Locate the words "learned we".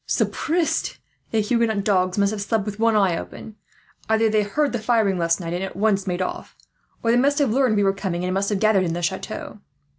7.53-7.83